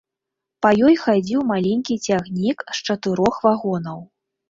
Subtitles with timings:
[0.65, 4.07] Па ёй хадзіў маленькі цягнік з чатырох вагонаў.